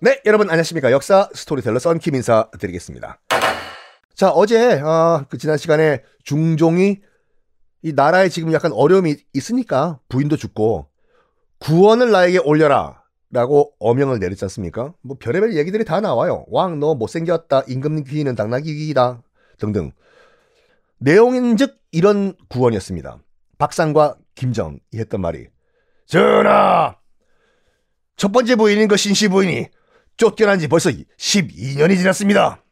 네, 0.00 0.20
여러분 0.26 0.48
안녕하십니까. 0.48 0.92
역사 0.92 1.28
스토리텔러 1.34 1.78
썬킴 1.80 2.14
인사드리겠습니다. 2.14 3.18
자, 4.14 4.30
어제 4.30 4.80
어, 4.80 5.24
그 5.28 5.38
지난 5.38 5.56
시간에 5.56 6.02
중종이 6.22 7.00
이 7.82 7.92
나라에 7.92 8.28
지금 8.28 8.52
약간 8.52 8.72
어려움이 8.72 9.16
있으니까 9.34 9.98
부인도 10.08 10.36
죽고 10.36 10.86
구언을 11.58 12.10
나에게 12.10 12.38
올려라 12.38 13.02
라고 13.30 13.72
어명을 13.78 14.18
내렸지 14.20 14.44
않습니까? 14.44 14.94
뭐 15.02 15.16
별의별 15.20 15.56
얘기들이 15.56 15.84
다 15.84 16.00
나와요. 16.00 16.44
왕 16.48 16.80
너 16.80 16.94
못생겼다. 16.94 17.62
임금 17.68 18.04
귀는 18.04 18.34
당나귀 18.34 18.72
귀다. 18.74 19.22
등등. 19.58 19.92
내용인즉 20.98 21.76
이런 21.92 22.34
구언이었습니다. 22.48 23.18
박상과 23.58 24.16
김정이 24.34 24.78
했던 24.94 25.20
말이 25.20 25.48
전하 26.08 26.96
첫 28.16 28.32
번째 28.32 28.56
부인인 28.56 28.88
그 28.88 28.96
신씨 28.96 29.28
부인이 29.28 29.68
쫓겨난 30.16 30.58
지 30.58 30.66
벌써 30.66 30.90
12년이 30.90 31.96
지났습니다. 31.96 32.64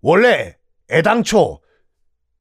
원래 0.00 0.56
애당초 0.90 1.60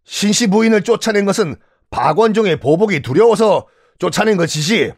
신 0.06 0.32
씨 0.32 0.48
부인을 0.48 0.84
쫓아낸 0.84 1.26
것은 1.26 1.56
박원종의 1.90 2.60
보복이 2.60 3.02
두려워서 3.02 3.68
쫓아낸 3.98 4.38
것이지 4.38 4.94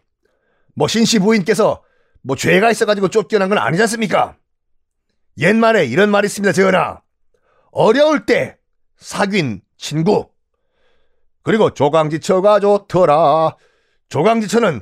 뭐 0.75 0.87
신 0.87 1.05
씨 1.05 1.19
부인께서 1.19 1.81
뭐 2.21 2.35
죄가 2.35 2.69
있어가지고 2.69 3.07
쫓겨난 3.07 3.47
건 3.49 3.57
아니지 3.57 3.81
않습니까? 3.83 4.37
옛말에 5.39 5.85
이런 5.85 6.09
말이 6.09 6.25
있습니다, 6.25 6.51
전하. 6.51 7.01
어려울 7.71 8.25
때 8.25 8.57
사귄 8.97 9.61
친구. 9.77 10.29
그리고 11.43 11.73
조강지처가 11.73 12.59
좋더라. 12.59 13.55
조강지처는 14.09 14.81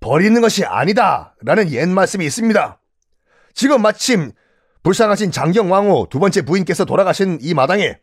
버리는 0.00 0.40
것이 0.40 0.64
아니다. 0.64 1.34
라는 1.42 1.70
옛 1.70 1.86
말씀이 1.86 2.24
있습니다. 2.24 2.80
지금 3.54 3.82
마침 3.82 4.32
불쌍하신 4.82 5.32
장경왕후 5.32 6.06
두 6.10 6.18
번째 6.18 6.42
부인께서 6.42 6.84
돌아가신 6.84 7.38
이 7.40 7.54
마당에 7.54 7.98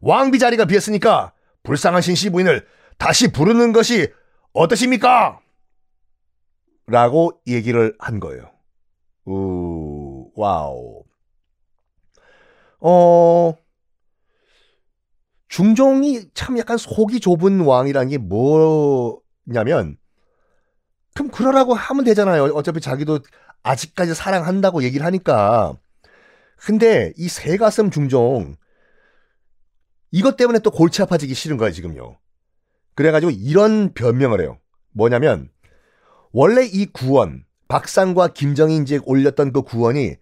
왕비 0.00 0.38
자리가 0.38 0.64
비었으니까 0.64 1.32
불쌍한 1.62 2.02
신씨 2.02 2.30
부인을 2.30 2.66
다시 2.98 3.30
부르는 3.30 3.72
것이 3.72 4.12
어떠십니까? 4.52 5.40
라고 6.86 7.40
얘기를 7.46 7.94
한 7.98 8.20
거예요. 8.20 8.50
우, 9.26 10.30
와우. 10.34 11.04
어, 12.80 13.54
중종이 15.48 16.28
참 16.34 16.58
약간 16.58 16.76
속이 16.76 17.20
좁은 17.20 17.60
왕이라는 17.60 18.10
게 18.10 18.18
뭐 18.18 19.23
냐면, 19.44 19.96
그럼 21.14 21.30
그러라고 21.30 21.74
하면 21.74 22.04
되잖아요. 22.04 22.44
어차피 22.54 22.80
자기도 22.80 23.20
아직까지 23.62 24.14
사랑한다고 24.14 24.82
얘기를 24.82 25.04
하니까. 25.06 25.76
근데 26.56 27.12
이 27.16 27.28
새 27.28 27.56
가슴 27.56 27.90
중종, 27.90 28.56
이것 30.10 30.36
때문에 30.36 30.60
또 30.60 30.70
골치 30.70 31.02
아파지기 31.02 31.34
싫은 31.34 31.56
거야, 31.56 31.70
지금요. 31.70 32.18
그래가지고 32.94 33.32
이런 33.32 33.92
변명을 33.94 34.40
해요. 34.40 34.58
뭐냐면, 34.92 35.50
원래 36.32 36.64
이 36.64 36.86
구원, 36.86 37.44
박상과 37.68 38.28
이제 38.82 39.00
올렸던 39.04 39.52
그 39.52 39.62
구원이 39.62 40.16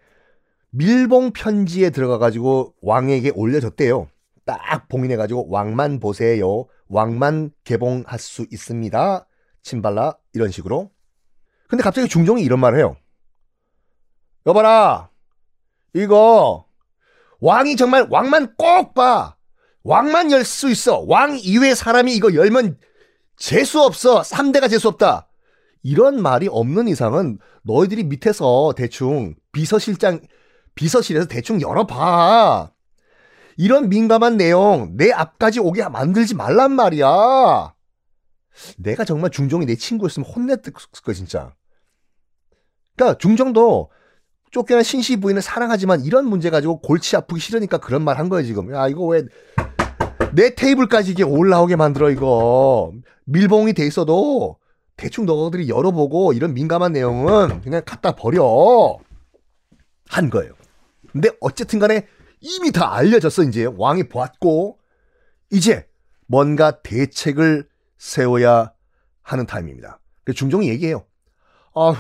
밀봉 0.71 1.33
편지에 1.33 1.91
들어가가지고 1.91 2.75
왕에게 2.81 3.33
올려졌대요. 3.35 4.09
딱 4.59 4.89
봉인해가지고 4.89 5.49
왕만 5.51 6.01
보세요. 6.01 6.67
왕만 6.89 7.51
개봉할 7.65 8.19
수 8.19 8.47
있습니다. 8.51 9.27
침발라 9.63 10.17
이런 10.35 10.51
식으로. 10.51 10.91
근데 11.69 11.83
갑자기 11.83 12.09
중종이 12.09 12.43
이런 12.43 12.59
말을 12.61 12.79
해요. 12.79 12.97
여봐라. 14.47 15.11
이거 15.95 16.67
왕이 17.41 17.77
정말 17.77 18.07
왕만 18.11 18.55
꼭 18.57 18.95
봐. 18.95 19.37
왕만 19.85 20.31
열 20.31 20.45
수 20.45 20.71
있어. 20.71 21.01
왕 21.07 21.39
이외 21.41 21.75
사람이 21.75 22.15
이거 22.15 22.35
열면 22.35 22.79
재수 23.37 23.81
없어. 23.83 24.23
3대가 24.23 24.71
재수 24.71 24.89
없다. 24.89 25.29
이런 25.83 26.23
말이 26.23 26.49
없는 26.49 26.87
이상은 26.89 27.39
너희들이 27.65 28.05
밑에서 28.05 28.73
대충 28.77 29.35
비서실장 29.53 30.21
비서실에서 30.75 31.27
대충 31.27 31.61
열어봐. 31.61 32.71
이런 33.57 33.89
민감한 33.89 34.37
내용 34.37 34.97
내 34.97 35.11
앞까지 35.11 35.61
오게 35.61 35.89
만들지 35.89 36.35
말란 36.35 36.73
말이야. 36.73 37.75
내가 38.79 39.05
정말 39.05 39.31
중종이 39.31 39.67
내 39.67 39.75
친구였으면 39.75 40.29
혼냈을 40.29 40.73
거 41.05 41.13
진짜. 41.13 41.55
그러니까 42.97 43.19
중종도 43.19 43.91
쫓겨난 44.51 44.83
신씨 44.83 45.17
부인을 45.17 45.41
사랑하지만 45.41 46.03
이런 46.05 46.27
문제 46.27 46.51
가지고 46.51 46.81
골치 46.81 47.17
아프기 47.17 47.41
싫으니까 47.41 47.79
그런 47.79 48.03
말 48.03 48.19
한 48.19 48.29
거예요 48.29 48.45
지금. 48.47 48.73
야 48.75 48.89
이거 48.89 49.05
왜 49.05 49.23
내 50.35 50.55
테이블까지 50.55 51.11
이게 51.11 51.23
올라오게 51.23 51.77
만들어 51.77 52.11
이거 52.11 52.93
밀봉이 53.25 53.75
돼 53.75 53.87
있어도 53.87 54.57
대충 54.97 55.27
너희들이 55.27 55.69
열어보고 55.69 56.33
이런 56.33 56.55
민감한 56.55 56.93
내용은 56.93 57.61
그냥 57.61 57.83
갖다 57.85 58.13
버려 58.13 58.99
한 60.09 60.31
거예요. 60.31 60.53
근데 61.11 61.29
어쨌든 61.41 61.79
간에 61.79 62.07
이미 62.43 62.73
다 62.73 62.93
알려졌어 62.93 63.45
이제 63.45 63.65
왕이 63.65 64.09
보았고 64.09 64.79
이제 65.51 65.89
뭔가 66.27 66.83
대책을 66.83 67.69
세워야 67.99 68.73
하는 69.23 69.47
타임입니다. 69.47 70.01
중종이 70.35 70.69
얘기해요. 70.69 71.07
아 71.75 71.95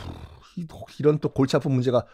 이런 0.99 1.19
또 1.21 1.33
골치 1.33 1.57
아픈 1.57 1.71
문제가 1.71 2.05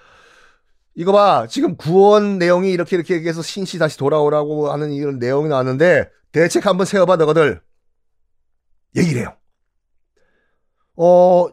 이거 0.95 1.13
봐 1.13 1.47
지금 1.49 1.77
구원 1.77 2.39
내용이 2.39 2.71
이렇게 2.71 2.97
이렇게 2.97 3.17
해서 3.21 3.41
신씨 3.41 3.79
다시 3.79 3.97
돌아오라고 3.97 4.71
하는 4.71 4.93
이런 4.93 5.19
내용이 5.19 5.49
나왔는데 5.49 6.11
대책 6.31 6.67
한번 6.67 6.87
세워봐 6.87 7.17
너희들 7.17 7.63
얘기를 8.97 9.23
해요. 9.23 9.37
어 10.97 11.47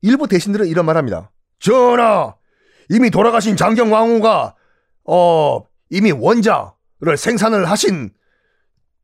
일부 0.00 0.26
대신들은 0.26 0.66
이런 0.68 0.86
말합니다. 0.86 1.30
전하 1.58 2.36
이미 2.88 3.10
돌아가신 3.10 3.56
장경 3.56 3.92
왕후가 3.92 4.54
어 5.04 5.62
이미 5.90 6.12
원자를 6.12 7.16
생산을 7.16 7.70
하신 7.70 8.10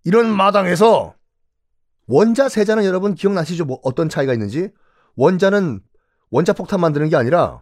이런 0.05 0.35
마당에서 0.35 1.15
원자 2.07 2.49
세자는 2.49 2.85
여러분 2.85 3.15
기억나시죠? 3.15 3.65
뭐 3.65 3.79
어떤 3.83 4.09
차이가 4.09 4.33
있는지 4.33 4.71
원자는 5.17 5.81
원자 6.31 6.53
폭탄 6.53 6.81
만드는 6.81 7.09
게 7.09 7.17
아니라 7.17 7.61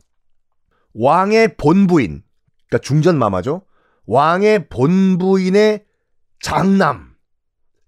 왕의 0.95 1.57
본부인 1.57 2.23
그러니까 2.69 2.87
중전 2.87 3.19
마마죠. 3.19 3.63
왕의 4.07 4.69
본부인의 4.69 5.85
장남 6.41 7.15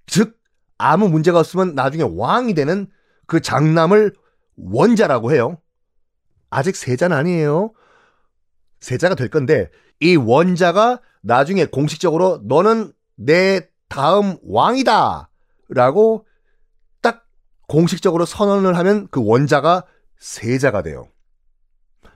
즉 0.06 0.38
아무 0.76 1.08
문제가 1.08 1.38
없으면 1.38 1.74
나중에 1.74 2.04
왕이 2.06 2.54
되는 2.54 2.88
그 3.26 3.40
장남을 3.40 4.14
원자라고 4.56 5.32
해요. 5.32 5.58
아직 6.50 6.76
세자는 6.76 7.16
아니에요. 7.16 7.72
세자가 8.80 9.14
될 9.14 9.28
건데 9.28 9.70
이 10.00 10.16
원자가 10.16 11.00
나중에 11.22 11.66
공식적으로 11.66 12.40
너는 12.44 12.92
내 13.16 13.68
다음 13.88 14.36
왕이다 14.42 15.28
라고 15.68 16.26
딱 17.02 17.26
공식적으로 17.68 18.24
선언을 18.24 18.76
하면 18.78 19.08
그 19.10 19.20
원자가 19.22 19.84
세자가 20.18 20.82
돼요. 20.82 21.08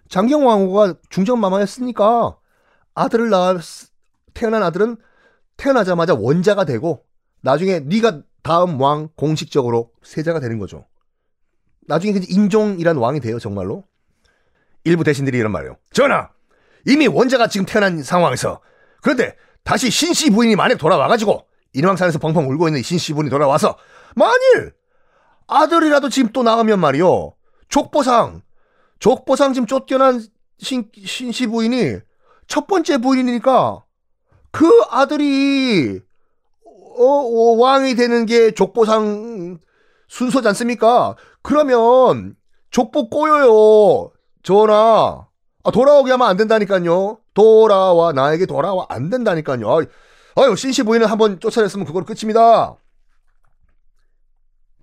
장경왕후가 0.09 0.95
중전마마였으니까 1.11 2.37
아들을 2.95 3.31
낳아 3.31 3.59
태어난 4.33 4.63
아들은 4.63 4.97
태어나자마자 5.57 6.15
원자가 6.15 6.65
되고 6.65 7.05
나중에 7.41 7.81
네가 7.81 8.23
다음 8.43 8.81
왕 8.81 9.09
공식적으로 9.17 9.93
세자가 10.03 10.41
되는 10.41 10.59
거죠. 10.59 10.87
나중에 11.87 12.19
인종이란 12.29 12.97
왕이 12.97 13.21
돼요 13.21 13.39
정말로. 13.39 13.85
일부 14.85 15.05
대신들이 15.05 15.39
이런 15.39 15.53
말이에요. 15.53 15.77
전하 15.93 16.34
이미 16.87 17.07
원자가 17.07 17.49
지금 17.49 17.67
태어난 17.67 18.03
상황에서 18.03 18.61
그런데 19.01 19.37
다시 19.63 19.91
신씨 19.91 20.31
부인이 20.31 20.57
만약 20.57 20.77
돌아와가지고 20.79 21.47
인왕산에서 21.73 22.19
펑펑 22.19 22.49
울고 22.51 22.69
있는 22.69 22.83
신씨 22.83 23.13
부인이 23.13 23.31
돌아와서 23.31 23.77
만일 24.15 24.73
아들이라도 25.47 26.09
지금 26.09 26.31
또 26.33 26.43
나가면 26.43 26.79
말이요 26.81 27.35
족보상 27.69 28.43
족보상 28.99 29.53
지금 29.53 29.67
쫓겨난 29.67 30.23
신, 30.59 30.91
신씨 31.05 31.47
부인이 31.47 31.99
첫 32.47 32.67
번째 32.67 32.99
부인이니까 32.99 33.83
그 34.51 34.69
아들이 34.91 36.01
어, 36.97 37.05
어, 37.05 37.57
왕이 37.57 37.97
되는 37.97 38.25
게 38.25 38.53
족보상 38.53 39.59
순서지 40.09 40.47
않습니까? 40.49 41.17
그러면 41.43 42.37
족보 42.71 43.11
꼬여요. 43.11 44.13
전하. 44.43 45.27
아, 45.65 45.71
돌아오게 45.71 46.11
하면 46.13 46.29
안 46.29 46.37
된다니까요. 46.37 47.19
돌아와 47.33 48.13
나에게 48.13 48.47
돌아와 48.47 48.87
안 48.89 49.09
된다니까요. 49.11 49.67
아유 50.37 50.57
신씨 50.57 50.83
부인을 50.83 51.11
한번 51.11 51.41
쫓아냈으면 51.41 51.87
그걸 51.87 52.05
끝입니다. 52.05 52.77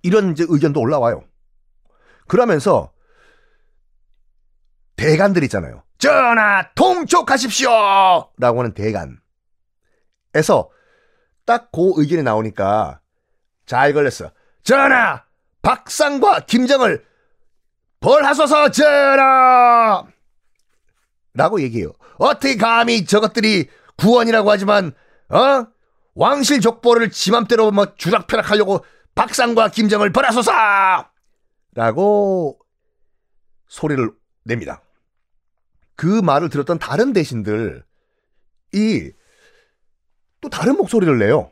이런 0.02 0.32
이제 0.32 0.44
의견도 0.48 0.80
올라와요. 0.80 1.22
그러면서 2.26 2.92
대간들 4.96 5.42
있잖아요. 5.44 5.82
전하 5.98 6.68
통촉하십시오! 6.74 7.70
라고 8.38 8.58
하는 8.58 8.74
대간에서 8.74 9.10
딱 11.44 11.70
그 11.72 11.92
의견이 11.96 12.22
나오니까 12.22 13.00
잘 13.66 13.92
걸렸어. 13.92 14.32
전하 14.64 15.22
박상과 15.62 16.40
김정을 16.40 17.04
벌하소서 18.00 18.70
전하! 18.70 20.04
라고 21.34 21.60
얘기해요. 21.62 21.92
어떻게 22.18 22.56
감히 22.56 23.04
저것들이 23.04 23.68
구원이라고 23.96 24.50
하지만 24.50 24.92
어? 25.28 25.66
왕실 26.14 26.60
족보를 26.60 27.10
지맘대로 27.10 27.70
뭐 27.70 27.94
주락펴락하려고 27.94 28.84
박상과 29.14 29.68
김정을 29.68 30.12
벌하소서! 30.12 30.52
라고 31.74 32.58
소리를 33.68 34.10
냅니다. 34.44 34.82
그 35.96 36.06
말을 36.06 36.48
들었던 36.48 36.78
다른 36.78 37.12
대신들이 37.12 37.82
또 40.40 40.48
다른 40.50 40.76
목소리를 40.76 41.18
내요. 41.18 41.50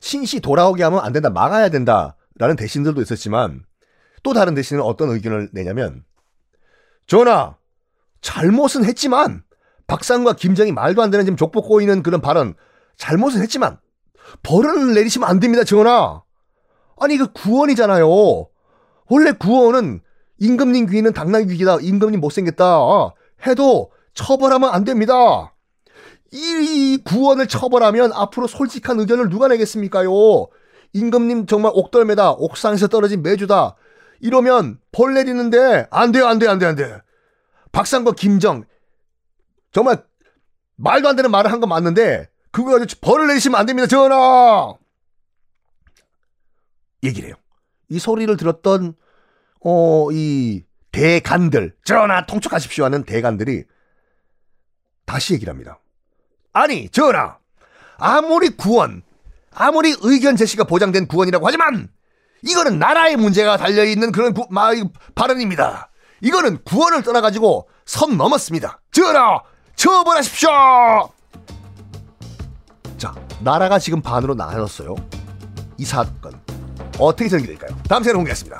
신씨 0.00 0.40
돌아오게 0.40 0.82
하면 0.82 1.00
안 1.00 1.12
된다, 1.12 1.30
막아야 1.30 1.70
된다. 1.70 2.16
라는 2.36 2.56
대신들도 2.56 3.00
있었지만 3.02 3.64
또 4.22 4.32
다른 4.32 4.54
대신은 4.54 4.82
어떤 4.82 5.10
의견을 5.10 5.50
내냐면 5.52 6.04
전하, 7.06 7.56
잘못은 8.20 8.84
했지만 8.84 9.42
박상과 9.86 10.34
김정이 10.34 10.72
말도 10.72 11.02
안 11.02 11.10
되는 11.10 11.24
지금 11.24 11.36
족보 11.36 11.62
꼬이는 11.62 12.02
그런 12.02 12.20
발언 12.20 12.54
잘못은 12.96 13.40
했지만 13.42 13.78
벌을 14.42 14.94
내리시면 14.94 15.28
안 15.28 15.40
됩니다, 15.40 15.64
전하. 15.64 16.22
아니 17.00 17.16
그 17.16 17.32
구원이잖아요. 17.32 18.06
원래 19.10 19.32
구원은 19.32 20.00
임금님 20.38 20.86
귀는 20.86 21.12
당나귀 21.12 21.56
귀다. 21.56 21.78
임금님 21.80 22.20
못생겼다. 22.20 23.14
해도 23.46 23.90
처벌하면 24.14 24.70
안 24.70 24.84
됩니다. 24.84 25.54
이 26.30 26.98
구원을 27.04 27.46
처벌하면 27.48 28.12
앞으로 28.12 28.46
솔직한 28.46 29.00
의견을 29.00 29.30
누가 29.30 29.48
내겠습니까요? 29.48 30.10
임금님 30.92 31.46
정말 31.46 31.72
옥돌매다. 31.74 32.32
옥상에서 32.32 32.88
떨어진 32.88 33.22
매주다. 33.22 33.76
이러면 34.20 34.78
벌 34.92 35.14
내리는데 35.14 35.86
안 35.90 36.12
돼요, 36.12 36.26
안 36.26 36.38
돼요, 36.38 36.50
안 36.50 36.58
돼요, 36.58 36.68
안 36.70 36.76
돼요. 36.76 37.00
박상과 37.72 38.12
김정 38.12 38.64
정말 39.72 40.04
말도 40.76 41.08
안 41.08 41.16
되는 41.16 41.30
말을 41.30 41.50
한 41.52 41.60
건 41.60 41.68
맞는데 41.68 42.28
그거 42.50 42.78
가지고 42.78 43.00
벌을 43.00 43.26
내리시면 43.28 43.58
안 43.60 43.66
됩니다, 43.66 43.86
전하. 43.86 44.74
얘기를 47.02 47.28
해요. 47.28 47.36
이 47.88 47.98
소리를 47.98 48.36
들었던 48.36 48.94
어, 49.64 50.08
이 50.12 50.64
대간들, 50.92 51.76
전하 51.84 52.26
통촉하십시오 52.26 52.84
하는 52.84 53.04
대간들이 53.04 53.64
다시 55.04 55.34
얘기를 55.34 55.52
합니다. 55.52 55.78
아니, 56.52 56.88
전하, 56.88 57.38
아무리 57.98 58.50
구원, 58.50 59.02
아무리 59.52 59.94
의견 60.00 60.36
제시가 60.36 60.64
보장된 60.64 61.06
구원이라고 61.06 61.46
하지만 61.46 61.88
이거는 62.42 62.78
나라의 62.78 63.16
문제가 63.16 63.56
달려있는 63.56 64.12
그런 64.12 64.32
구, 64.32 64.46
마, 64.50 64.70
발언입니다. 65.14 65.90
이거는 66.20 66.62
구원을 66.64 67.02
떠나가지고 67.02 67.68
선 67.86 68.16
넘었습니다. 68.16 68.80
전하, 68.92 69.40
처벌하십시오! 69.76 70.48
자, 72.96 73.14
나라가 73.40 73.78
지금 73.78 74.02
반으로 74.02 74.34
나눠졌어요. 74.34 74.96
이 75.76 75.84
사건. 75.84 76.40
어떻게 76.98 77.28
전개될까요? 77.28 77.76
다음 77.88 78.02
시간에 78.02 78.16
공개하겠습니다. 78.16 78.58